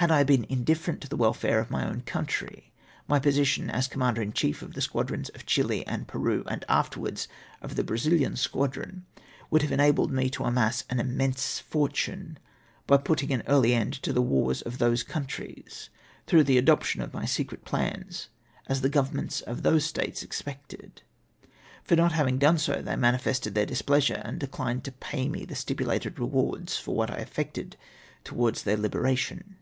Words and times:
Had 0.00 0.10
I 0.10 0.24
been 0.24 0.44
indifferent 0.50 1.00
to 1.00 1.08
the 1.08 1.16
w^elflire 1.16 1.58
of 1.58 1.70
my 1.70 1.88
own 1.88 2.02
country, 2.02 2.70
my 3.08 3.18
position, 3.18 3.70
as 3.70 3.88
Commander 3.88 4.20
in 4.20 4.34
Chief 4.34 4.60
of 4.60 4.74
the 4.74 4.82
squadrons 4.82 5.30
of 5.30 5.46
Chih 5.46 5.82
and 5.86 6.06
Peru, 6.06 6.44
and 6.46 6.66
afterwards 6.68 7.28
of 7.62 7.76
the 7.76 7.82
Brazihan 7.82 8.36
squadron, 8.36 9.06
would 9.50 9.62
have 9.62 9.72
enabled 9.72 10.12
me 10.12 10.28
to 10.28 10.44
amass 10.44 10.84
an 10.90 11.00
immense 11.00 11.60
fortune, 11.60 12.38
by 12.86 12.98
putting 12.98 13.32
an 13.32 13.42
early 13.46 13.72
end 13.72 13.94
to 14.02 14.12
the 14.12 14.20
wars 14.20 14.60
of 14.60 14.76
those 14.76 15.02
countries 15.02 15.88
through 16.26 16.44
the 16.44 16.58
adoption 16.58 17.00
of 17.00 17.14
secret 17.26 17.64
plans, 17.64 18.28
as 18.66 18.82
the 18.82 18.90
Governments 18.90 19.40
of 19.40 19.62
those 19.62 19.86
states 19.86 20.22
expected. 20.22 21.00
For 21.84 21.96
not 21.96 22.12
having 22.12 22.36
done 22.36 22.58
so, 22.58 22.82
they 22.82 22.96
manifested 22.96 23.54
their 23.54 23.64
displeasure 23.64 24.20
and 24.22 24.38
declined 24.38 24.84
to 24.84 24.92
pay 24.92 25.26
me 25.26 25.46
the 25.46 25.54
stipulated 25.54 26.18
rewards 26.18 26.76
for 26.76 27.06
Avhat 27.06 27.12
I 27.16 27.22
effected 27.22 27.78
towards 28.24 28.64
their 28.64 28.76
liberation. 28.76 29.56